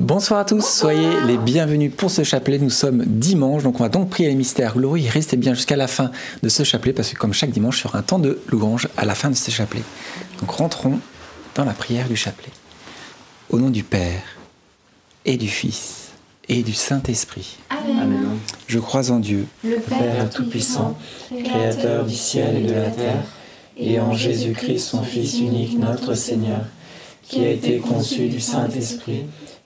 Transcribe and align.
Bonsoir 0.00 0.38
à 0.38 0.44
tous, 0.44 0.64
soyez 0.64 1.20
les 1.26 1.36
bienvenus 1.36 1.90
pour 1.94 2.08
ce 2.08 2.22
chapelet. 2.22 2.60
Nous 2.60 2.70
sommes 2.70 3.02
dimanche, 3.04 3.64
donc 3.64 3.80
on 3.80 3.82
va 3.82 3.88
donc 3.88 4.10
prier 4.10 4.28
les 4.28 4.36
mystères 4.36 4.74
glorieux. 4.74 5.10
Restez 5.10 5.36
bien 5.36 5.54
jusqu'à 5.54 5.74
la 5.74 5.88
fin 5.88 6.12
de 6.40 6.48
ce 6.48 6.62
chapelet, 6.62 6.92
parce 6.92 7.10
que 7.10 7.18
comme 7.18 7.32
chaque 7.32 7.50
dimanche, 7.50 7.80
il 7.80 7.84
y 7.84 7.86
aura 7.88 7.98
un 7.98 8.02
temps 8.02 8.20
de 8.20 8.40
louange 8.46 8.86
à 8.96 9.04
la 9.04 9.16
fin 9.16 9.28
de 9.28 9.34
ce 9.34 9.50
chapelet. 9.50 9.82
Donc 10.38 10.52
rentrons 10.52 11.00
dans 11.56 11.64
la 11.64 11.72
prière 11.72 12.06
du 12.06 12.14
chapelet. 12.14 12.52
Au 13.50 13.58
nom 13.58 13.70
du 13.70 13.82
Père, 13.82 14.22
et 15.24 15.36
du 15.36 15.48
Fils, 15.48 16.10
et 16.48 16.62
du 16.62 16.74
Saint-Esprit. 16.74 17.56
Amen. 17.68 18.38
Je 18.68 18.78
crois 18.78 19.10
en 19.10 19.18
Dieu, 19.18 19.46
Le 19.64 19.80
Père 19.80 20.30
Tout-Puissant, 20.30 20.96
Créateur 21.42 22.06
du 22.06 22.14
ciel 22.14 22.58
et 22.58 22.68
de 22.68 22.72
la 22.72 22.90
terre, 22.90 23.24
et 23.76 23.98
en 23.98 24.12
Jésus-Christ, 24.12 24.78
son 24.78 25.02
Fils 25.02 25.40
unique, 25.40 25.76
notre 25.76 26.14
Seigneur, 26.14 26.60
qui 27.24 27.44
a 27.44 27.50
été 27.50 27.78
conçu 27.78 28.28
du 28.28 28.38
Saint-Esprit, 28.38 29.24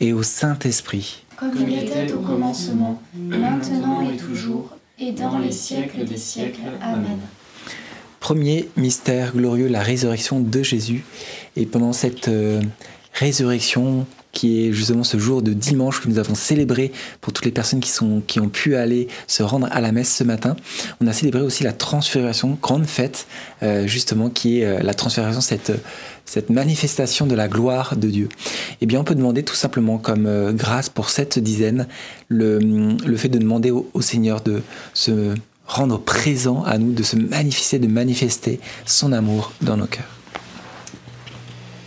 et 0.00 0.12
au 0.12 0.22
Saint-Esprit. 0.22 1.24
Comme 1.36 1.52
il 1.58 1.78
était 1.78 2.12
au 2.12 2.20
commencement, 2.20 3.00
maintenant 3.14 4.00
et 4.10 4.16
toujours, 4.16 4.76
et 4.98 5.12
dans 5.12 5.38
les 5.38 5.52
siècles 5.52 6.04
des 6.04 6.16
siècles. 6.16 6.60
Amen. 6.82 7.18
Premier 8.18 8.68
mystère 8.76 9.32
glorieux, 9.34 9.68
la 9.68 9.80
résurrection 9.80 10.40
de 10.40 10.62
Jésus. 10.62 11.04
Et 11.56 11.64
pendant 11.64 11.94
cette 11.94 12.28
euh, 12.28 12.60
résurrection, 13.14 14.06
qui 14.32 14.66
est 14.66 14.72
justement 14.72 15.04
ce 15.04 15.18
jour 15.18 15.42
de 15.42 15.52
dimanche 15.52 16.00
que 16.00 16.08
nous 16.08 16.18
avons 16.18 16.34
célébré 16.34 16.92
pour 17.20 17.32
toutes 17.32 17.44
les 17.44 17.50
personnes 17.50 17.80
qui, 17.80 17.90
sont, 17.90 18.22
qui 18.26 18.40
ont 18.40 18.48
pu 18.48 18.76
aller 18.76 19.08
se 19.26 19.42
rendre 19.42 19.68
à 19.70 19.80
la 19.80 19.92
messe 19.92 20.14
ce 20.14 20.24
matin. 20.24 20.56
On 21.00 21.06
a 21.06 21.12
célébré 21.12 21.42
aussi 21.42 21.64
la 21.64 21.72
transfiguration, 21.72 22.56
grande 22.60 22.86
fête, 22.86 23.26
euh, 23.62 23.86
justement, 23.86 24.30
qui 24.30 24.60
est 24.60 24.64
euh, 24.64 24.78
la 24.82 24.94
transfiguration, 24.94 25.40
cette, 25.40 25.72
cette 26.24 26.50
manifestation 26.50 27.26
de 27.26 27.34
la 27.34 27.48
gloire 27.48 27.96
de 27.96 28.08
Dieu. 28.08 28.28
Eh 28.80 28.86
bien, 28.86 29.00
on 29.00 29.04
peut 29.04 29.14
demander 29.16 29.42
tout 29.42 29.56
simplement 29.56 29.98
comme 29.98 30.26
euh, 30.26 30.52
grâce 30.52 30.88
pour 30.88 31.10
cette 31.10 31.38
dizaine, 31.38 31.86
le, 32.28 32.58
le 32.58 33.16
fait 33.16 33.28
de 33.28 33.38
demander 33.38 33.70
au, 33.70 33.90
au 33.94 34.00
Seigneur 34.00 34.40
de 34.40 34.62
se 34.94 35.34
rendre 35.66 36.00
présent 36.00 36.62
à 36.64 36.78
nous, 36.78 36.92
de 36.92 37.02
se 37.02 37.16
manifester, 37.16 37.78
de 37.78 37.86
manifester 37.86 38.60
son 38.86 39.12
amour 39.12 39.52
dans 39.60 39.76
nos 39.76 39.86
cœurs. 39.86 40.19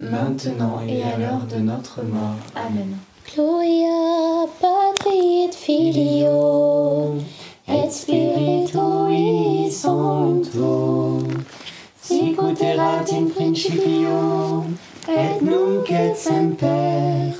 maintenant 0.00 0.80
et 0.86 1.02
à 1.02 1.18
l'heure 1.18 1.46
de 1.50 1.56
notre 1.56 2.02
mort. 2.02 2.36
Amen. 2.54 2.96
Gloria 3.34 4.46
Patri 4.60 5.44
et 5.44 5.52
Filio 5.52 7.16
et 7.68 7.90
Spiritui 7.90 9.70
Sancto 9.70 11.22
Sic 12.00 12.38
ut 12.40 12.62
erat 12.62 13.04
in 13.12 13.26
principio 13.26 14.64
et 15.08 15.44
nunc 15.44 15.90
et 15.90 16.14
semper 16.14 17.34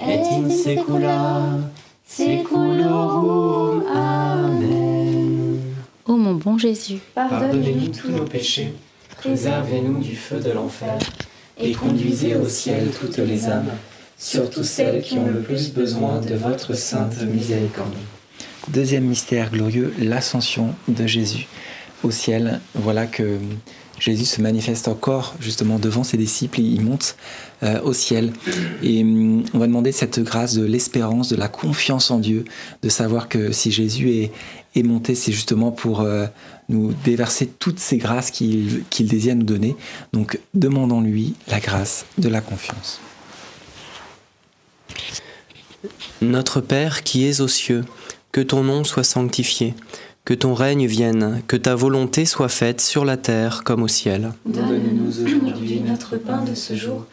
et 0.00 0.20
in 0.20 0.48
saecula 0.48 1.58
saeculorum. 2.06 3.82
Amen. 3.94 5.60
Ô 6.06 6.16
mon 6.16 6.34
bon 6.34 6.56
Jésus, 6.56 7.00
Pardonnez-nous 7.14 7.88
tous 7.88 8.10
nos 8.10 8.24
péchés, 8.24 8.72
préservez-nous 9.18 9.98
du 9.98 10.16
feu 10.16 10.40
de 10.40 10.52
l'enfer 10.52 10.98
et 11.58 11.72
conduisez 11.72 12.34
au 12.36 12.48
ciel 12.48 12.90
toutes 12.98 13.18
les 13.18 13.46
âmes, 13.46 13.70
surtout 14.18 14.64
celles 14.64 15.02
qui 15.02 15.18
ont 15.18 15.26
le 15.26 15.40
plus 15.40 15.72
besoin 15.72 16.20
de 16.20 16.34
votre 16.34 16.74
sainte 16.74 17.22
miséricorde. 17.22 17.94
Deuxième 18.68 19.04
mystère 19.04 19.50
glorieux, 19.50 19.94
l'ascension 19.98 20.74
de 20.88 21.06
Jésus 21.06 21.46
au 22.02 22.10
ciel. 22.10 22.60
Voilà 22.74 23.06
que 23.06 23.38
Jésus 23.98 24.24
se 24.26 24.42
manifeste 24.42 24.88
encore 24.88 25.34
justement 25.40 25.78
devant 25.78 26.04
ses 26.04 26.16
disciples, 26.16 26.60
il 26.60 26.82
monte 26.82 27.16
euh, 27.62 27.80
au 27.82 27.92
ciel. 27.92 28.32
Et 28.82 29.02
hum, 29.02 29.44
on 29.54 29.58
va 29.58 29.66
demander 29.66 29.92
cette 29.92 30.20
grâce 30.20 30.54
de 30.54 30.64
l'espérance, 30.64 31.28
de 31.28 31.36
la 31.36 31.48
confiance 31.48 32.10
en 32.10 32.18
Dieu, 32.18 32.44
de 32.82 32.88
savoir 32.88 33.28
que 33.28 33.52
si 33.52 33.70
Jésus 33.70 34.10
est, 34.10 34.32
est 34.74 34.82
monté, 34.82 35.14
c'est 35.14 35.32
justement 35.32 35.70
pour 35.70 36.00
euh, 36.02 36.26
nous 36.68 36.92
déverser 37.04 37.46
toutes 37.46 37.78
ces 37.78 37.96
grâces 37.96 38.30
qu'il 38.30 38.84
qu'il 38.90 39.08
désire 39.08 39.36
nous 39.36 39.44
donner. 39.44 39.76
Donc 40.12 40.38
demandons-lui 40.54 41.34
la 41.48 41.60
grâce 41.60 42.06
de 42.18 42.28
la 42.28 42.40
confiance. 42.40 43.00
Notre 46.22 46.60
Père 46.60 47.02
qui 47.02 47.26
es 47.26 47.40
aux 47.40 47.48
cieux, 47.48 47.84
que 48.32 48.40
ton 48.40 48.64
nom 48.64 48.84
soit 48.84 49.04
sanctifié, 49.04 49.74
que 50.24 50.34
ton 50.34 50.54
règne 50.54 50.86
vienne, 50.86 51.42
que 51.46 51.56
ta 51.56 51.74
volonté 51.74 52.24
soit 52.24 52.48
faite 52.48 52.80
sur 52.80 53.04
la 53.04 53.16
terre 53.16 53.62
comme 53.64 53.82
au 53.82 53.88
ciel. 53.88 54.32
Donne-nous 54.44 55.24
aujourd'hui 55.24 55.80
notre 55.80 56.16
pain 56.16 56.42
de 56.42 56.54
ce 56.54 56.74
jour. 56.74 57.06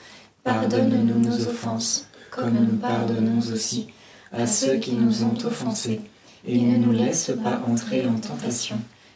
Pardonne-nous 0.44 1.20
nos 1.20 1.48
offenses, 1.48 2.08
comme 2.32 2.54
nous 2.54 2.78
pardonnons 2.78 3.40
aussi 3.54 3.88
à 4.32 4.48
ceux 4.48 4.78
qui 4.78 4.94
nous 4.94 5.24
ont 5.24 5.38
offensés. 5.46 6.02
Et 6.46 6.60
ne 6.60 6.78
nous 6.78 6.92
laisse 6.92 7.32
pas 7.42 7.62
entrer 7.68 8.06
en 8.06 8.16
tentation, 8.16 8.78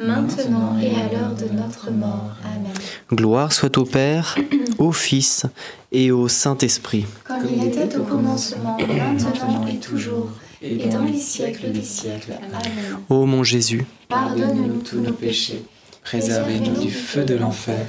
maintenant 0.00 0.76
et 0.80 0.94
à 0.94 1.12
l'heure 1.12 1.34
de 1.34 1.54
notre 1.54 1.90
mort. 1.90 2.32
Amen. 2.44 2.72
Gloire 3.12 3.52
soit 3.52 3.76
au 3.78 3.84
Père, 3.84 4.36
au 4.78 4.92
Fils 4.92 5.46
et 5.92 6.10
au 6.10 6.28
Saint-Esprit. 6.28 7.06
Comme 7.24 7.46
il 7.54 7.66
était 7.66 7.96
au 7.96 8.02
commencement, 8.02 8.76
maintenant 8.78 9.66
et 9.66 9.76
toujours, 9.76 10.30
et 10.62 10.88
dans 10.88 11.04
les 11.04 11.18
siècles 11.18 11.70
des 11.70 11.82
siècles. 11.82 12.32
Amen. 12.32 12.98
Ô 13.08 13.26
mon 13.26 13.44
Jésus, 13.44 13.84
Pardonne-nous 14.08 14.80
tous 14.82 15.00
nos 15.00 15.12
péchés, 15.12 15.62
préservez-nous 16.02 16.80
du 16.80 16.90
feu 16.90 17.24
de 17.24 17.34
l'enfer, 17.34 17.86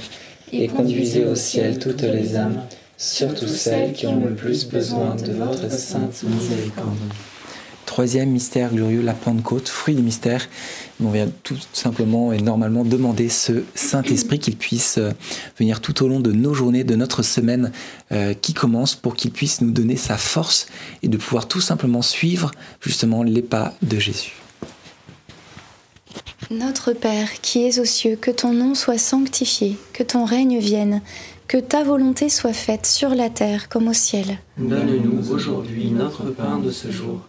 et 0.52 0.68
conduisez 0.68 1.24
au 1.24 1.34
ciel 1.34 1.78
toutes 1.78 2.02
les 2.02 2.36
âmes, 2.36 2.60
surtout 2.98 3.48
celles 3.48 3.92
qui 3.92 4.06
ont 4.06 4.20
le 4.20 4.34
plus 4.34 4.68
besoin 4.68 5.14
de 5.16 5.32
votre 5.32 5.70
sainte 5.70 6.22
miséricorde. 6.24 6.98
Troisième 7.92 8.30
mystère 8.30 8.72
glorieux, 8.72 9.02
la 9.02 9.12
Pentecôte, 9.12 9.68
fruit 9.68 9.94
du 9.94 10.00
mystère. 10.00 10.48
On 11.04 11.10
vient 11.10 11.28
tout 11.42 11.58
simplement 11.74 12.32
et 12.32 12.40
normalement 12.40 12.86
demander 12.86 13.28
ce 13.28 13.64
Saint-Esprit 13.74 14.38
qu'il 14.38 14.56
puisse 14.56 14.96
euh, 14.96 15.10
venir 15.58 15.82
tout 15.82 16.02
au 16.02 16.08
long 16.08 16.18
de 16.18 16.32
nos 16.32 16.54
journées, 16.54 16.84
de 16.84 16.96
notre 16.96 17.22
semaine 17.22 17.70
euh, 18.10 18.32
qui 18.32 18.54
commence, 18.54 18.94
pour 18.94 19.14
qu'il 19.14 19.30
puisse 19.30 19.60
nous 19.60 19.72
donner 19.72 19.96
sa 19.96 20.16
force 20.16 20.68
et 21.02 21.08
de 21.08 21.18
pouvoir 21.18 21.48
tout 21.48 21.60
simplement 21.60 22.00
suivre 22.00 22.50
justement 22.80 23.22
les 23.22 23.42
pas 23.42 23.74
de 23.82 23.98
Jésus. 23.98 24.36
Notre 26.50 26.94
Père, 26.94 27.42
qui 27.42 27.66
es 27.66 27.78
aux 27.78 27.84
cieux, 27.84 28.16
que 28.16 28.30
ton 28.30 28.54
nom 28.54 28.74
soit 28.74 28.96
sanctifié, 28.96 29.76
que 29.92 30.02
ton 30.02 30.24
règne 30.24 30.60
vienne, 30.60 31.02
que 31.46 31.58
ta 31.58 31.84
volonté 31.84 32.30
soit 32.30 32.54
faite 32.54 32.86
sur 32.86 33.10
la 33.10 33.28
terre 33.28 33.68
comme 33.68 33.88
au 33.88 33.92
ciel. 33.92 34.38
Donne-nous 34.56 35.30
aujourd'hui 35.30 35.90
notre 35.90 36.30
pain 36.30 36.56
de 36.56 36.70
ce 36.70 36.90
jour. 36.90 37.28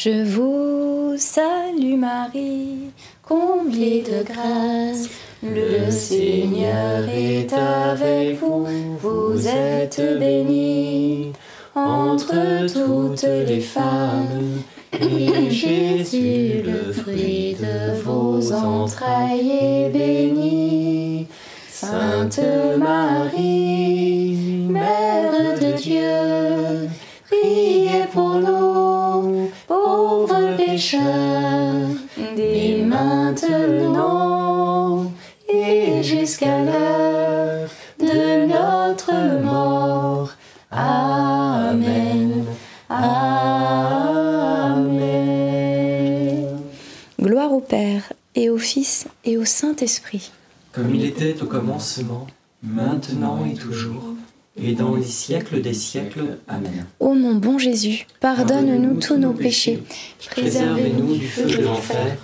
Je 0.00 0.22
vous 0.22 1.16
salue 1.18 1.96
Marie, 1.98 2.92
comblée 3.20 4.04
de 4.06 4.22
grâce. 4.22 5.08
Le 5.42 5.90
Seigneur 5.90 7.08
est 7.08 7.52
avec 7.52 8.38
vous, 8.38 8.64
vous 9.02 9.48
êtes 9.48 10.00
bénie 10.20 11.32
entre 11.74 12.72
toutes 12.72 13.24
les 13.24 13.58
femmes. 13.58 14.62
Et 14.92 15.50
Jésus, 15.50 16.62
le 16.64 16.92
fruit 16.92 17.56
de 17.58 18.00
vos 18.00 18.52
entrailles, 18.52 19.50
est 19.50 19.90
béni. 19.90 21.26
Sainte 21.68 22.40
Marie, 22.78 24.47
et 48.38 48.50
au 48.50 48.58
Fils 48.58 49.06
et 49.24 49.36
au 49.36 49.44
Saint-Esprit. 49.44 50.30
Comme 50.72 50.94
il 50.94 51.04
était 51.04 51.42
au 51.42 51.46
commencement, 51.46 52.28
maintenant 52.62 53.44
et 53.44 53.54
toujours, 53.54 54.14
et 54.56 54.74
dans 54.74 54.94
les 54.94 55.04
siècles 55.04 55.60
des 55.60 55.74
siècles. 55.74 56.38
Amen. 56.46 56.86
Ô 57.00 57.14
mon 57.14 57.34
bon 57.34 57.58
Jésus, 57.58 58.06
pardonne-nous 58.20 59.00
tous 59.00 59.16
nos 59.16 59.32
péchés, 59.32 59.82
Préservez-nous 60.30 61.16
du 61.16 61.26
feu 61.26 61.46
de 61.46 61.64
l'enfer, 61.64 62.16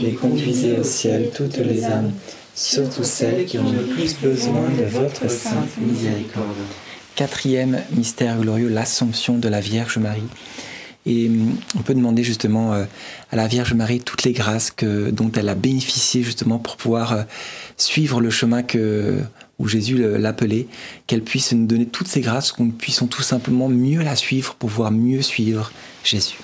et 0.00 0.12
conduisez 0.12 0.78
au 0.78 0.84
ciel 0.84 1.30
toutes 1.36 1.58
les 1.58 1.84
âmes, 1.84 2.12
surtout 2.54 3.04
celles 3.04 3.44
qui 3.44 3.58
ont 3.58 3.70
le 3.70 3.82
plus 3.82 4.16
besoin 4.22 4.70
de 4.70 4.84
votre 4.84 5.30
sainte 5.30 5.76
miséricorde. 5.78 6.56
Quatrième 7.14 7.82
mystère 7.94 8.38
glorieux, 8.38 8.68
l'Assomption 8.68 9.36
de 9.36 9.48
la 9.48 9.60
Vierge 9.60 9.98
Marie. 9.98 10.22
Et 11.06 11.28
hum, 11.28 11.56
on 11.76 11.82
peut 11.82 11.94
demander 11.94 12.22
justement 12.22 12.74
euh, 12.74 12.84
à 13.30 13.36
la 13.36 13.46
Vierge 13.46 13.72
Marie 13.74 14.00
toutes 14.00 14.24
les 14.24 14.32
grâces 14.32 14.74
dont 14.82 15.30
elle 15.32 15.48
a 15.48 15.54
bénéficié 15.54 16.22
justement 16.22 16.58
pour 16.58 16.76
pouvoir 16.76 17.12
euh, 17.12 17.22
suivre 17.76 18.20
le 18.20 18.30
chemin 18.30 18.62
où 19.58 19.66
Jésus 19.66 19.98
l'appelait, 20.18 20.66
qu'elle 21.06 21.22
puisse 21.22 21.52
nous 21.52 21.66
donner 21.66 21.86
toutes 21.86 22.08
ces 22.08 22.20
grâces, 22.20 22.52
qu'on 22.52 22.70
puisse 22.70 23.02
tout 23.10 23.22
simplement 23.22 23.68
mieux 23.68 24.02
la 24.02 24.14
suivre 24.14 24.54
pour 24.54 24.70
pouvoir 24.70 24.92
mieux 24.92 25.22
suivre 25.22 25.72
Jésus. 26.04 26.38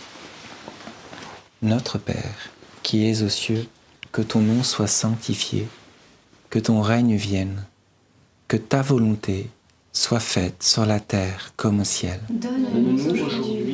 Notre 1.63 1.99
Père, 1.99 2.51
qui 2.83 3.07
es 3.07 3.23
aux 3.23 3.29
cieux, 3.29 3.67
que 4.13 4.23
ton 4.23 4.41
nom 4.41 4.63
soit 4.63 4.87
sanctifié, 4.87 5.67
que 6.51 6.59
ton 6.59 6.83
règne 6.83 7.17
vienne, 7.17 7.65
que 8.49 8.57
ta 8.57 8.83
volonté 8.83 9.49
soit 9.93 10.21
faite 10.21 10.63
sur 10.63 10.85
la 10.85 11.01
terre 11.01 11.53
comme 11.57 11.81
au 11.81 11.85
ciel. 11.85 12.21
Donne-nous 12.29 13.11
aujourd'hui 13.11 13.74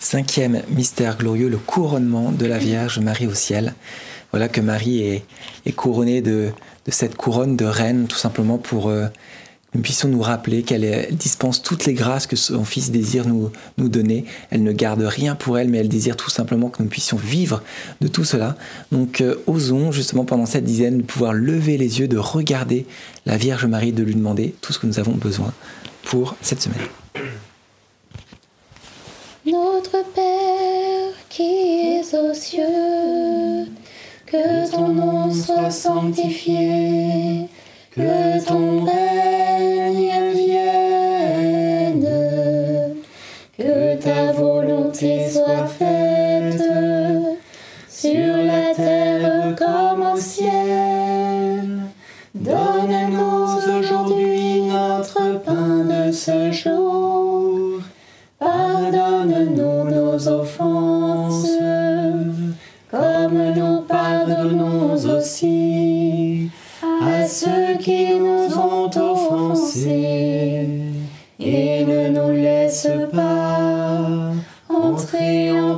Cinquième 0.00 0.62
mystère 0.70 1.18
glorieux, 1.18 1.48
le 1.48 1.56
couronnement 1.58 2.30
de 2.30 2.46
la 2.46 2.58
Vierge 2.58 3.00
Marie 3.00 3.26
au 3.26 3.34
ciel. 3.34 3.74
Voilà 4.30 4.48
que 4.48 4.60
Marie 4.60 5.02
est, 5.66 5.72
couronnée 5.72 6.22
de, 6.22 6.50
cette 6.86 7.16
couronne 7.16 7.56
de 7.56 7.64
reine, 7.64 8.06
tout 8.06 8.16
simplement 8.16 8.58
pour 8.58 8.88
euh, 8.88 9.06
nous 9.74 9.82
puissions 9.82 10.08
nous 10.08 10.22
rappeler 10.22 10.62
qu'elle 10.62 11.08
dispense 11.10 11.62
toutes 11.62 11.84
les 11.84 11.94
grâces 11.94 12.28
que 12.28 12.36
son 12.36 12.64
Fils 12.64 12.92
désire 12.92 13.26
nous, 13.26 13.50
nous 13.76 13.88
donner. 13.88 14.24
Elle 14.50 14.62
ne 14.62 14.72
garde 14.72 15.02
rien 15.02 15.34
pour 15.34 15.58
elle, 15.58 15.68
mais 15.68 15.78
elle 15.78 15.88
désire 15.88 16.16
tout 16.16 16.30
simplement 16.30 16.68
que 16.68 16.80
nous 16.80 16.88
puissions 16.88 17.16
vivre 17.16 17.62
de 18.00 18.06
tout 18.06 18.24
cela. 18.24 18.56
Donc 18.92 19.20
euh, 19.20 19.34
osons 19.48 19.90
justement 19.90 20.24
pendant 20.24 20.46
cette 20.46 20.64
dizaine 20.64 20.98
de 20.98 21.02
pouvoir 21.02 21.32
lever 21.32 21.76
les 21.76 21.98
yeux, 21.98 22.06
de 22.06 22.18
regarder 22.18 22.86
la 23.26 23.36
Vierge 23.36 23.66
Marie, 23.66 23.92
de 23.92 24.04
lui 24.04 24.14
demander 24.14 24.54
tout 24.60 24.72
ce 24.72 24.78
que 24.78 24.86
nous 24.86 25.00
avons 25.00 25.12
besoin 25.12 25.52
pour 26.04 26.36
cette 26.40 26.62
semaine. 26.62 26.78
Notre 29.78 30.02
Père 30.12 31.12
qui 31.28 32.00
es 32.00 32.14
aux 32.16 32.34
cieux. 32.34 33.66
Que 34.26 34.68
ton 34.68 34.88
nom 34.88 35.32
soit 35.32 35.70
sanctifié, 35.70 37.48
que 37.92 38.44
ton 38.44 38.84
règne 38.84 40.32
vienne, 40.34 42.08
que 43.56 43.94
ta 44.02 44.32
volonté 44.32 45.30
soit 45.30 45.68
faite 45.68 45.97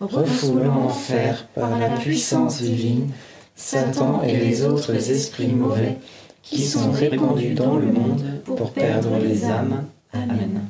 refoule 0.00 0.66
en 0.68 0.86
enfer 0.86 1.46
par 1.54 1.78
la 1.78 1.88
puissance 1.90 2.62
divine 2.62 3.10
Satan 3.56 4.22
et 4.22 4.36
les 4.36 4.64
autres 4.64 4.94
esprits 5.10 5.48
mauvais 5.48 5.98
qui 6.42 6.62
sont 6.62 6.92
répandus 6.92 7.54
dans 7.54 7.76
le 7.76 7.86
monde 7.92 8.24
pour 8.44 8.72
perdre 8.72 9.18
les 9.18 9.44
âmes. 9.44 9.84
Amen. 10.12 10.62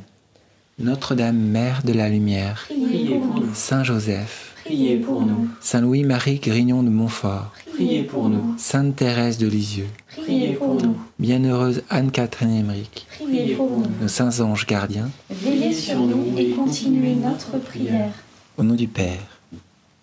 Notre-Dame, 0.78 1.36
Mère 1.36 1.82
de 1.84 1.92
la 1.92 2.08
Lumière, 2.08 2.66
Priez 2.68 3.18
pour 3.18 3.40
nous. 3.40 3.54
Saint 3.54 3.84
Joseph, 3.84 4.54
Priez 4.64 4.96
pour 4.96 5.22
nous. 5.22 5.48
Saint 5.60 5.80
Louis-Marie 5.80 6.38
Grignon 6.38 6.82
de 6.82 6.88
Montfort, 6.88 7.52
Priez 7.74 8.04
pour 8.04 8.28
nous. 8.28 8.54
Sainte 8.58 8.96
Thérèse 8.96 9.38
de 9.38 9.48
Lisieux, 9.48 9.88
Priez 10.16 10.54
pour 10.54 10.74
nous. 10.74 10.96
Bienheureuse 11.18 11.82
Anne-Catherine 11.90 12.52
Emmerich, 12.60 13.06
Priez 13.18 13.54
pour 13.54 13.70
nous. 13.70 13.86
nos 14.00 14.08
saints 14.08 14.40
anges 14.40 14.66
gardiens, 14.66 15.10
Veillez 15.30 15.72
sur 15.72 15.98
nous 15.98 16.32
et 16.38 16.50
continuez 16.50 17.14
notre 17.16 17.58
prière. 17.58 18.12
Au 18.58 18.62
nom 18.64 18.74
du 18.74 18.88
Père 18.88 19.40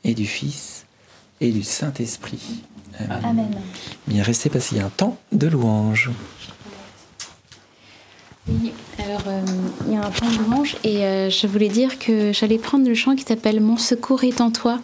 et 0.04 0.14
du 0.14 0.26
Fils 0.26 0.86
et 1.42 1.52
du 1.52 1.62
Saint-Esprit. 1.62 2.64
Amen. 2.98 3.20
Amen. 3.24 3.52
Bien, 4.08 4.24
restez 4.24 4.50
parce 4.50 4.70
qu'il 4.70 4.78
y 4.78 4.82
a 4.82 4.86
un 4.86 4.90
temps 4.90 5.18
de 5.32 5.48
louange. 5.48 6.10
Oui, 8.48 8.72
alors 9.00 9.24
euh, 9.28 9.42
il 9.88 9.94
y 9.94 9.98
a 9.98 10.06
un 10.06 10.12
temps 10.12 10.30
de 10.30 10.38
louange 10.38 10.78
et 10.84 11.04
euh, 11.04 11.30
je 11.30 11.48
voulais 11.48 11.68
dire 11.68 12.00
que 12.00 12.32
j'allais 12.32 12.60
prendre 12.60 12.88
le 12.88 12.94
chant 12.94 13.16
qui 13.16 13.24
s'appelle 13.24 13.60
Mon 13.60 13.78
secours 13.78 14.24
est 14.24 14.40
en 14.40 14.52
toi. 14.52 14.80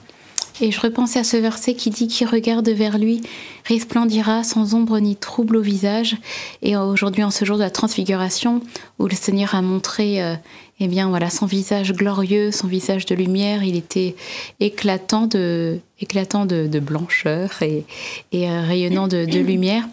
Et 0.61 0.71
je 0.71 0.79
repensais 0.79 1.17
à 1.17 1.23
ce 1.23 1.37
verset 1.37 1.73
qui 1.73 1.89
dit 1.89 2.07
Qui 2.07 2.23
regarde 2.23 2.69
vers 2.69 2.99
lui 2.99 3.21
resplendira 3.65 4.43
sans 4.43 4.75
ombre 4.75 4.99
ni 4.99 5.15
trouble 5.15 5.57
au 5.57 5.61
visage. 5.61 6.17
Et 6.61 6.77
aujourd'hui, 6.77 7.23
en 7.23 7.31
ce 7.31 7.45
jour 7.45 7.57
de 7.57 7.63
la 7.63 7.71
transfiguration, 7.71 8.61
où 8.99 9.07
le 9.07 9.15
Seigneur 9.15 9.55
a 9.55 9.63
montré 9.63 10.21
euh, 10.21 10.35
eh 10.79 10.87
bien, 10.87 11.09
voilà, 11.09 11.29
son 11.29 11.45
visage 11.45 11.93
glorieux, 11.93 12.51
son 12.51 12.67
visage 12.67 13.05
de 13.05 13.15
lumière, 13.15 13.63
il 13.63 13.75
était 13.75 14.15
éclatant 14.59 15.27
de, 15.27 15.79
éclatant 15.99 16.45
de, 16.45 16.79
blancheur 16.79 17.51
et, 17.61 17.85
euh, 18.33 18.61
rayonnant 18.61 19.07
de, 19.07 19.25
de 19.25 19.39
lumière. 19.39 19.83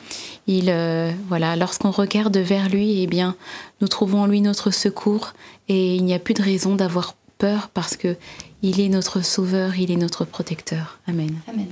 Il, 0.46 0.70
euh, 0.70 1.11
voilà, 1.28 1.57
lorsqu'on 1.57 1.90
regarde 1.90 2.38
vers 2.38 2.70
lui, 2.70 3.02
eh 3.02 3.07
bien, 3.07 3.37
nous 3.83 3.88
trouvons 3.88 4.22
en 4.22 4.26
lui 4.26 4.40
notre 4.40 4.70
secours 4.70 5.35
et 5.68 5.94
il 5.94 6.04
n'y 6.07 6.14
a 6.14 6.18
plus 6.18 6.33
de 6.33 6.42
raison 6.42 6.74
d'avoir 6.74 7.14
peur 7.38 7.70
parce 7.72 7.96
que 7.96 8.16
il 8.62 8.81
est 8.81 8.88
notre 8.88 9.22
sauveur, 9.22 9.79
il 9.79 9.90
est 9.90 9.96
notre 9.96 10.24
protecteur. 10.24 10.98
Amen. 11.07 11.40
Amen. 11.48 11.68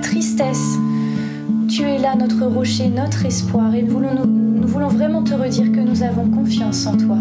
Tristesse, 0.00 0.76
tu 1.68 1.82
es 1.82 1.98
là, 1.98 2.14
notre 2.16 2.46
rocher, 2.46 2.88
notre 2.88 3.24
espoir. 3.26 3.74
Et 3.74 3.82
nous 3.82 3.92
voulons, 3.92 4.24
nous 4.24 4.68
voulons 4.68 4.88
vraiment 4.88 5.22
te 5.22 5.34
redire 5.34 5.72
que 5.72 5.80
nous 5.80 6.02
avons 6.02 6.28
confiance 6.30 6.86
en 6.86 6.96
toi. 6.96 7.18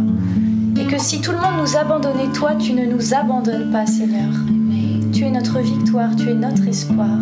Et 0.80 0.86
que 0.86 1.00
si 1.00 1.22
tout 1.22 1.32
le 1.32 1.38
monde 1.38 1.62
nous 1.62 1.78
abandonnait, 1.78 2.32
toi, 2.34 2.56
tu 2.56 2.74
ne 2.74 2.86
nous 2.86 3.14
abandonnes 3.14 3.72
pas, 3.72 3.86
Seigneur. 3.86 4.32
Tu 5.14 5.24
es 5.24 5.32
notre 5.32 5.60
victoire, 5.60 6.16
tu 6.16 6.30
es 6.30 6.34
notre 6.34 6.68
espoir. 6.68 7.18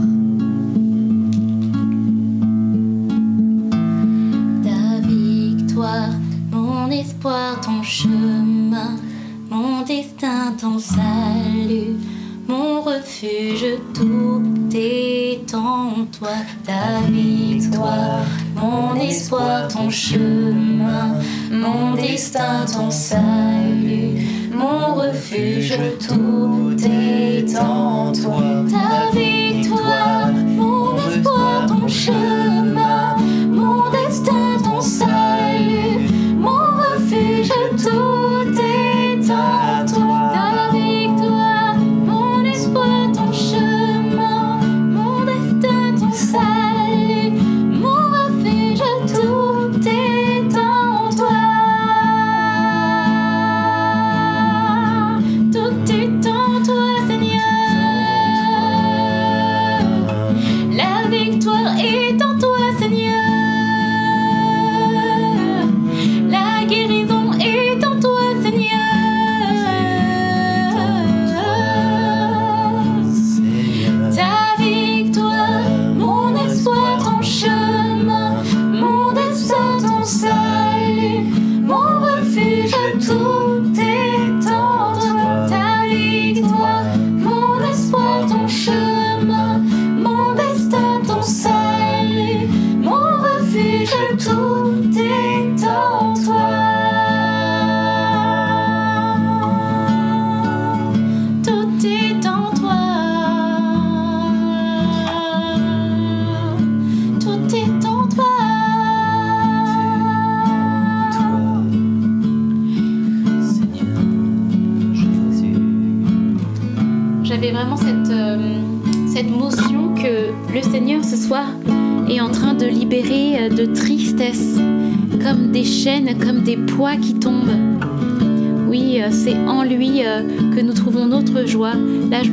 Ta 4.64 5.08
victoire, 5.08 6.10
mon 6.52 6.90
espoir, 6.90 7.62
ton 7.62 7.84
chemin, 7.84 8.98
mon 9.50 9.84
destin, 9.86 10.54
ton 10.60 10.80
salut, 10.80 11.98
mon 12.48 12.82
refuge, 12.82 13.66
tout 13.94 14.44
est 14.74 15.54
en 15.54 16.06
toi. 16.18 16.30
Ta 16.66 17.02
victoire, 17.10 18.26
mon 18.56 18.96
espoir, 18.96 19.68
ton 19.68 19.90
chemin, 19.90 21.16
mon 21.52 21.96
destin, 21.96 22.66
ton 22.66 22.90
salut, 22.92 24.50
mon 24.54 24.96
refuge, 24.96 25.78
tout 26.08 26.76
est 26.84 27.58
en 27.58 28.12
toi. 28.12 28.66
Ta 28.70 29.18
victoire, 29.18 30.32
mon 30.32 30.96
espoir, 30.98 31.66
ton 31.68 31.88
chemin, 31.88 32.73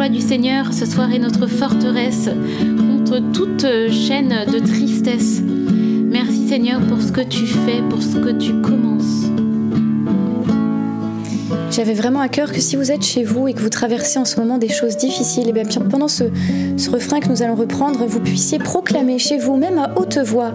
du 0.08 0.20
Seigneur 0.20 0.72
ce 0.72 0.86
soir 0.86 1.12
est 1.12 1.18
notre 1.18 1.46
forteresse 1.46 2.30
contre 2.78 3.20
toute 3.32 3.66
chaîne 3.90 4.46
de 4.50 4.58
tristesse. 4.58 5.42
Merci 5.42 6.48
Seigneur 6.48 6.80
pour 6.80 7.02
ce 7.02 7.12
que 7.12 7.20
tu 7.20 7.46
fais, 7.46 7.82
pour 7.88 8.02
ce 8.02 8.16
que 8.16 8.30
tu 8.30 8.54
commences. 8.62 8.89
J'avais 11.70 11.94
vraiment 11.94 12.18
à 12.18 12.28
cœur 12.28 12.50
que 12.50 12.60
si 12.60 12.74
vous 12.74 12.90
êtes 12.90 13.04
chez 13.04 13.22
vous 13.22 13.46
et 13.46 13.52
que 13.52 13.60
vous 13.60 13.68
traversez 13.68 14.18
en 14.18 14.24
ce 14.24 14.40
moment 14.40 14.58
des 14.58 14.68
choses 14.68 14.96
difficiles, 14.96 15.48
et 15.48 15.52
bien 15.52 15.62
pendant 15.88 16.08
ce, 16.08 16.24
refrain 16.90 17.20
que 17.20 17.28
nous 17.28 17.42
allons 17.42 17.54
reprendre, 17.54 18.04
vous 18.06 18.18
puissiez 18.18 18.58
proclamer 18.58 19.20
chez 19.20 19.38
vous, 19.38 19.54
même 19.54 19.78
à 19.78 19.92
haute 19.94 20.18
voix, 20.18 20.52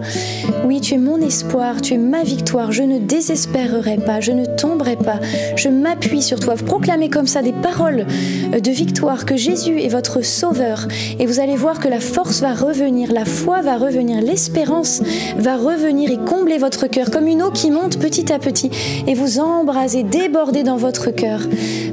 oui, 0.66 0.82
tu 0.82 0.94
es 0.94 0.98
mon 0.98 1.18
espoir, 1.22 1.80
tu 1.80 1.94
es 1.94 1.98
ma 1.98 2.22
victoire, 2.22 2.70
je 2.70 2.82
ne 2.82 2.98
désespérerai 2.98 3.96
pas, 3.96 4.20
je 4.20 4.32
ne 4.32 4.44
tomberai 4.44 4.96
pas, 4.96 5.18
je 5.56 5.70
m'appuie 5.70 6.20
sur 6.20 6.38
toi. 6.38 6.54
Proclamez 6.54 7.08
comme 7.08 7.26
ça 7.26 7.40
des 7.40 7.54
paroles 7.54 8.04
de 8.52 8.70
victoire, 8.70 9.24
que 9.24 9.36
Jésus 9.36 9.80
est 9.80 9.88
votre 9.88 10.22
sauveur, 10.22 10.86
et 11.18 11.24
vous 11.24 11.40
allez 11.40 11.56
voir 11.56 11.80
que 11.80 11.88
la 11.88 12.00
force 12.00 12.42
va 12.42 12.52
revenir, 12.52 13.10
la 13.10 13.24
foi 13.24 13.62
va 13.62 13.78
revenir, 13.78 14.20
l'espérance 14.20 15.00
va 15.38 15.56
revenir 15.56 16.10
et 16.10 16.18
combler 16.18 16.58
votre 16.58 16.88
cœur 16.88 17.10
comme 17.10 17.26
une 17.26 17.42
eau 17.42 17.50
qui 17.50 17.70
monte 17.70 17.98
petit 17.98 18.30
à 18.30 18.38
petit 18.38 18.70
et 19.06 19.14
vous 19.14 19.38
embraser, 19.38 20.02
déborder 20.02 20.62
dans 20.62 20.76
votre 20.76 21.05
cœur. 21.10 21.40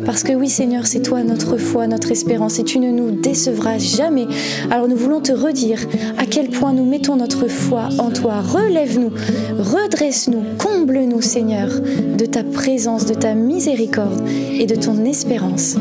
Parce 0.05 0.23
que 0.23 0.33
oui 0.33 0.49
Seigneur, 0.49 0.87
c'est 0.87 1.01
toi 1.01 1.23
notre 1.23 1.57
foi, 1.57 1.87
notre 1.87 2.11
espérance 2.11 2.59
et 2.59 2.63
tu 2.63 2.79
ne 2.79 2.91
nous 2.91 3.11
décevras 3.11 3.77
jamais. 3.77 4.27
Alors 4.69 4.87
nous 4.87 4.95
voulons 4.95 5.21
te 5.21 5.31
redire 5.31 5.79
à 6.17 6.25
quel 6.25 6.49
point 6.49 6.73
nous 6.73 6.85
mettons 6.85 7.15
notre 7.15 7.47
foi 7.47 7.89
en 7.99 8.09
toi. 8.09 8.41
Relève-nous, 8.41 9.11
redresse-nous, 9.59 10.43
comble-nous 10.57 11.21
Seigneur 11.21 11.69
de 12.17 12.25
ta 12.25 12.43
présence, 12.43 13.05
de 13.05 13.13
ta 13.13 13.33
miséricorde 13.33 14.27
et 14.27 14.65
de 14.65 14.75
ton 14.75 15.05
espérance. 15.05 15.77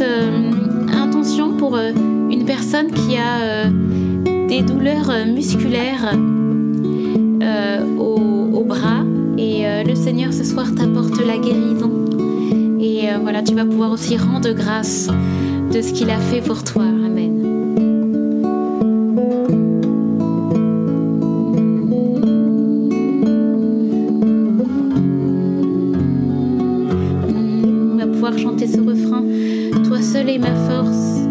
Euh, 0.00 0.50
intention 0.92 1.56
pour 1.56 1.76
euh, 1.76 1.92
une 2.30 2.44
personne 2.44 2.90
qui 2.92 3.16
a 3.16 3.40
euh, 3.40 4.46
des 4.46 4.62
douleurs 4.62 5.12
musculaires 5.26 6.14
au, 7.98 8.64
bras. 8.64 9.04
Et 9.38 9.64
le 9.84 9.94
Seigneur 9.94 10.32
ce 10.32 10.44
soir 10.44 10.66
t'apporte 10.74 11.24
la 11.24 11.38
guérison. 11.38 11.90
Et 12.80 13.06
voilà 13.22 13.42
tu 13.42 13.54
vas 13.54 13.64
pouvoir 13.64 13.92
aussi 13.92 14.16
rendre 14.18 14.52
grâce 14.52 15.08
de 15.72 15.80
ce 15.80 15.92
qu'il 15.92 16.10
a 16.10 16.18
fait 16.18 16.42
pour 16.42 16.64
toi 16.64 16.84
Ma 30.38 30.54
force, 30.68 31.26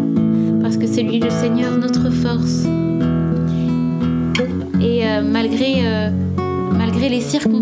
parce 0.60 0.76
que 0.76 0.86
c'est 0.86 1.02
lui 1.02 1.18
le 1.18 1.30
Seigneur, 1.30 1.76
notre 1.78 2.10
force. 2.10 2.64
Et 4.82 5.06
euh, 5.06 5.22
malgré, 5.22 5.86
euh, 5.86 6.10
malgré 6.76 7.08
les 7.08 7.22
circonstances, 7.22 7.57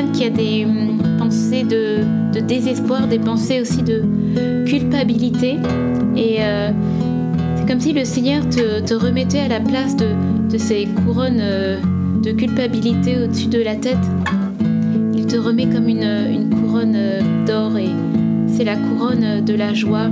personne 0.00 0.12
qui 0.12 0.24
a 0.24 0.30
des 0.30 0.64
hum, 0.64 0.98
pensées 1.18 1.64
de, 1.64 2.40
désespoir, 2.40 3.06
des 3.06 3.18
pensées 3.18 3.60
aussi 3.60 3.82
de 3.82 4.02
culpabilité. 4.66 5.56
Et 6.16 6.38
euh, 6.40 6.70
c'est 7.56 7.68
comme 7.68 7.80
si 7.80 7.92
le 7.92 8.04
Seigneur 8.04 8.42
te, 8.48 8.94
remettait 8.94 9.40
à 9.40 9.48
la 9.48 9.60
place 9.60 9.96
de, 9.96 10.58
ces 10.58 10.86
couronnes 11.04 11.40
euh, 11.40 11.78
de 12.22 12.32
culpabilité 12.32 13.22
au-dessus 13.22 13.48
de 13.48 13.62
la 13.62 13.76
tête. 13.76 13.98
Il 15.14 15.26
te 15.26 15.36
remet 15.36 15.66
comme 15.66 15.88
une, 15.88 16.50
couronne 16.50 16.94
euh, 16.96 17.20
d'or 17.46 17.76
et 17.76 17.90
c'est 18.46 18.64
la 18.64 18.76
couronne 18.76 19.44
de 19.44 19.54
la 19.54 19.74
joie, 19.74 20.08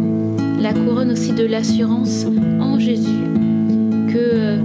la 0.60 0.72
couronne 0.72 1.12
aussi 1.12 1.32
de 1.32 1.44
l'assurance 1.44 2.26
en 2.60 2.78
Jésus. 2.78 3.08
Que 4.12 4.58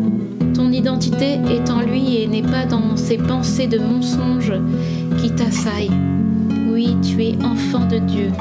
ton 0.54 0.72
identité 0.72 1.40
est 1.50 1.70
en 1.70 1.82
lui 1.82 2.18
et 2.18 2.28
n'est 2.28 2.42
pas 2.42 2.66
dans 2.66 2.96
ces 2.96 3.18
pensées 3.18 3.68
de 3.68 3.80
mensonges 3.80 4.54
qui. 5.30 5.90
Oui, 6.70 6.98
tu 7.02 7.24
es 7.24 7.36
enfant 7.44 7.86
de 7.88 8.00
Dieu. 8.00 8.32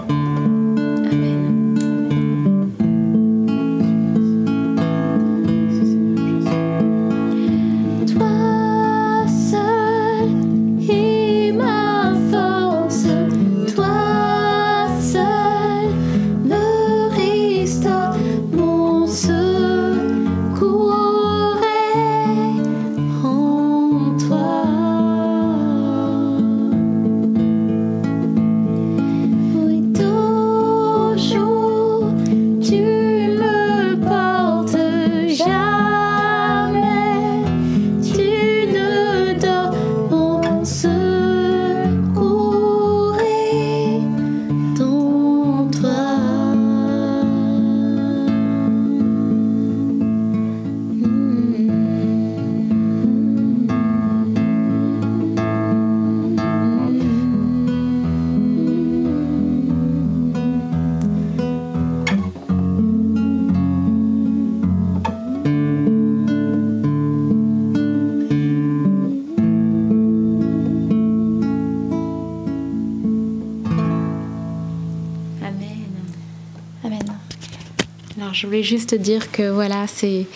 Juste 78.63 78.95
dire 78.95 79.31
que 79.33 79.51
voilà, 79.51 79.87
c'est 79.87 80.27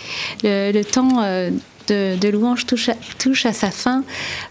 le, 0.42 0.82
temps 0.82 1.22
euh, 1.22 1.50
de, 1.88 2.28
louange 2.28 2.66
touche 2.66 2.88
à, 2.88 2.94
touche 3.18 3.46
à 3.46 3.52
sa 3.52 3.70
fin. 3.70 4.04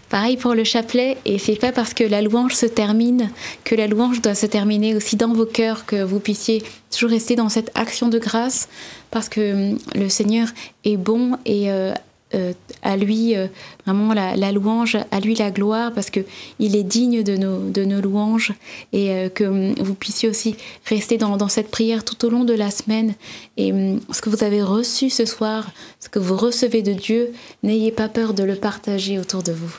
Pareil 0.08 0.36
pour 0.36 0.54
le 0.54 0.64
chapelet, 0.64 1.16
et 1.24 1.38
c'est 1.38 1.56
pas 1.56 1.72
parce 1.72 1.94
que 1.94 2.04
la 2.04 2.22
louange 2.22 2.54
se 2.54 2.66
termine 2.66 3.30
que 3.64 3.74
la 3.74 3.86
louange 3.86 4.22
doit 4.22 4.34
se 4.34 4.46
terminer 4.46 4.94
aussi 4.94 5.16
dans 5.16 5.32
vos 5.32 5.46
cœurs, 5.46 5.86
que 5.86 6.02
vous 6.02 6.20
puissiez 6.20 6.62
toujours 6.90 7.10
rester 7.10 7.36
dans 7.36 7.48
cette 7.48 7.70
action 7.74 8.08
de 8.08 8.18
grâce, 8.18 8.68
parce 9.10 9.28
que 9.28 9.72
hum, 9.72 9.78
le 9.94 10.08
Seigneur 10.08 10.48
est 10.84 10.96
bon 10.96 11.38
et 11.44 11.70
euh, 11.70 11.92
euh, 12.34 12.52
à 12.82 12.96
lui 12.96 13.36
euh, 13.36 13.46
vraiment 13.86 14.12
la, 14.12 14.50
louange, 14.50 14.98
à 15.12 15.20
lui 15.20 15.36
la 15.36 15.52
gloire, 15.52 15.92
parce 15.92 16.10
que 16.10 16.18
il 16.58 16.74
est 16.74 16.82
digne 16.82 17.22
de 17.22 17.36
nos, 17.36 18.00
louanges 18.00 18.52
et 18.92 19.10
euh, 19.10 19.28
que 19.28 19.44
hum, 19.44 19.74
vous 19.78 19.94
puissiez 19.94 20.28
aussi 20.28 20.56
rester 20.86 21.18
dans, 21.18 21.36
dans 21.36 21.48
cette 21.48 21.70
prière 21.70 22.04
tout 22.04 22.26
au 22.26 22.28
long 22.28 22.42
de 22.42 22.52
la 22.52 22.72
semaine. 22.72 23.14
Et 23.56 23.72
hum, 23.72 24.00
ce 24.10 24.20
que 24.20 24.28
vous 24.28 24.42
avez 24.42 24.60
reçu 24.60 25.08
ce 25.08 25.24
soir, 25.24 25.70
ce 26.00 26.08
que 26.08 26.18
vous 26.18 26.36
recevez 26.36 26.82
de 26.82 26.94
Dieu, 26.94 27.32
n'ayez 27.62 27.92
pas 27.92 28.08
peur 28.08 28.34
de 28.34 28.42
le 28.42 28.56
partager 28.56 29.20
autour 29.20 29.44
de 29.44 29.52
vous. 29.52 29.76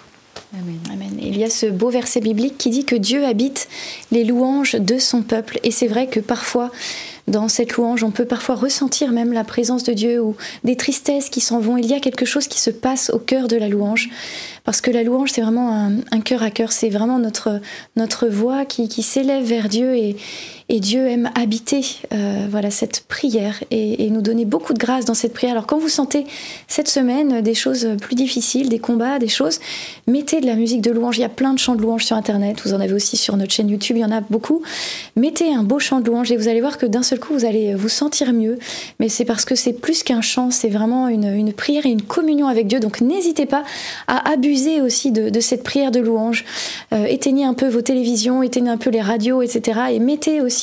Amen. 0.54 0.80
Amen. 0.94 1.20
Il 1.22 1.38
y 1.38 1.44
a 1.44 1.50
ce 1.50 1.66
beau 1.66 1.90
verset 1.90 2.22
biblique 2.22 2.58
qui 2.58 2.70
dit 2.70 2.86
que 2.86 2.96
Dieu 2.96 3.26
habite 3.26 3.68
les 4.12 4.24
louanges 4.24 4.76
de 4.76 4.98
son 5.00 5.22
peuple. 5.22 5.60
Et 5.64 5.72
c'est 5.72 5.88
vrai 5.88 6.08
que 6.08 6.22
parfois, 6.22 6.72
dans 7.28 7.50
cette 7.50 7.74
louange, 7.74 8.04
on 8.04 8.12
peut 8.12 8.26
parfois 8.26 8.56
ressentir 8.56 9.12
même 9.12 9.34
la 9.34 9.44
présence 9.44 9.84
de 9.84 9.94
Dieu 9.94 10.22
ou 10.22 10.36
des 10.64 10.78
tristesses 10.78 11.30
qui 11.30 11.42
s'en 11.42 11.60
vont. 11.60 11.78
Il 11.78 11.86
y 11.86 11.94
a 11.94 12.00
quelque 12.00 12.26
chose 12.26 12.48
qui 12.48 12.60
se 12.60 12.70
passe 12.70 13.10
au 13.10 13.20
cœur 13.20 13.48
de 13.48 13.58
la 13.58 13.68
louange. 13.68 14.10
Parce 14.64 14.82
que 14.82 14.92
la 14.92 15.04
louange, 15.04 15.32
c'est 15.32 15.42
vraiment 15.42 15.92
un, 16.12 16.22
cœur 16.22 16.42
à 16.42 16.52
cœur. 16.52 16.72
C'est 16.72 16.90
vraiment 16.90 17.20
notre, 17.20 17.60
notre 17.96 18.28
voix 18.28 18.66
qui, 18.66 18.88
qui 18.88 19.04
s'élève 19.04 19.44
vers 19.44 19.68
Dieu 19.68 19.96
et, 19.96 20.16
et 20.70 20.80
Dieu 20.80 21.08
aime 21.08 21.32
habiter 21.36 21.86
euh, 22.14 22.46
voilà, 22.50 22.70
cette 22.72 23.06
prière 23.08 23.64
et, 23.72 24.10
nous 24.10 24.22
donner 24.22 24.46
beaucoup 24.46 24.74
de 24.74 24.80
grâce 24.80 25.06
dans 25.06 25.14
cette 25.14 25.34
prière. 25.34 25.52
Alors 25.52 25.68
quand 25.68 25.78
vous 25.78 25.90
sentez 25.90 26.26
cette 26.68 26.88
semaine 26.88 27.42
des 27.42 27.54
choses 27.54 27.90
plus 28.02 28.16
difficiles, 28.16 28.70
des 28.70 28.80
combats, 28.80 29.20
des 29.20 29.28
choses, 29.28 29.60
mettez 30.08 30.40
de 30.40 30.46
la 30.46 30.56
musique 30.56 30.82
de 30.82 30.92
louange. 30.92 31.18
Il 31.18 31.22
y 31.22 31.26
a 31.26 31.30
plein 31.30 31.54
de 31.54 31.60
chants 31.60 31.76
de 31.76 31.82
louange 31.82 32.06
sur 32.06 32.16
Internet. 32.16 32.62
Vous 32.64 32.74
en 32.74 32.80
avez 32.80 32.94
aussi 32.94 33.18
sur 33.18 33.36
notre 33.38 33.52
chaîne 33.52 33.70
YouTube, 33.70 33.98
il 33.98 34.02
y 34.02 34.06
en 34.06 34.12
a 34.12 34.22
beaucoup. 34.22 34.62
Mettez 35.16 35.54
un 35.54 35.64
beau 35.64 35.80
chant 35.80 36.00
de 36.00 36.08
louange 36.08 36.32
et 36.32 36.38
vous 36.38 36.48
allez 36.48 36.62
voir 36.62 36.78
que 36.78 36.86
d'un 36.86 37.04
seul 37.04 37.20
coup, 37.20 37.34
vous 37.34 37.46
allez 37.46 37.76
vous 37.76 37.90
sentir 37.90 38.34
mieux. 38.34 38.58
Mais 39.00 39.10
c'est 39.10 39.26
parce 39.26 39.46
que 39.46 39.56
c'est 39.56 39.74
plus 39.74 40.04
qu'un 40.04 40.22
chant, 40.22 40.52
c'est 40.52 40.70
vraiment 40.70 41.10
une, 41.10 41.34
une 41.34 41.54
prière 41.54 41.86
et 41.86 41.90
une 41.90 42.02
communion 42.02 42.48
avec 42.48 42.68
Dieu. 42.68 42.80
Donc 42.80 43.02
n'hésitez 43.02 43.46
pas 43.46 43.64
à 44.08 44.32
abuser 44.32 44.82
aussi 44.82 45.12
de, 45.12 45.30
de 45.30 45.40
cette 45.40 45.64
prière 45.64 45.92
de 45.92 46.00
louange. 46.00 46.46
Euh, 46.94 47.06
éteignez 47.06 47.46
un 47.46 47.54
peu 47.54 47.68
vos 47.68 47.82
télévisions, 47.82 48.42
éteignez 48.42 48.70
un 48.70 48.78
peu 48.78 48.90
les 48.90 49.02
radios, 49.02 49.42
etc. 49.42 49.80
Et 49.92 50.00
mettez 50.00 50.42
aussi 50.42 50.57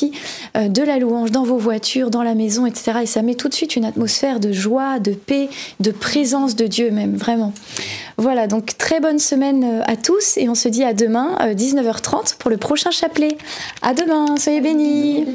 euh, 0.55 0.67
de 0.67 0.81
la 0.81 0.97
louange 0.99 1.31
dans 1.31 1.43
vos 1.43 1.57
voitures, 1.57 2.09
dans 2.09 2.23
la 2.23 2.35
maison, 2.35 2.65
etc. 2.65 2.99
Et 3.03 3.05
ça 3.05 3.21
met 3.21 3.35
tout 3.35 3.49
de 3.49 3.53
suite 3.53 3.75
une 3.75 3.85
atmosphère 3.85 4.39
de 4.39 4.51
joie, 4.51 4.99
de 4.99 5.11
paix, 5.11 5.49
de 5.79 5.91
présence 5.91 6.55
de 6.55 6.67
Dieu 6.67 6.91
même, 6.91 7.15
vraiment. 7.15 7.53
Voilà, 8.17 8.47
donc 8.47 8.77
très 8.77 8.99
bonne 8.99 9.19
semaine 9.19 9.63
euh, 9.63 9.81
à 9.85 9.95
tous 9.95 10.37
et 10.37 10.49
on 10.49 10.55
se 10.55 10.69
dit 10.69 10.83
à 10.83 10.93
demain, 10.93 11.37
19h30 11.41 12.37
pour 12.37 12.49
le 12.49 12.57
prochain 12.57 12.91
chapelet. 12.91 13.37
À 13.81 13.93
demain, 13.93 14.37
soyez 14.37 14.61
bénis. 14.61 15.25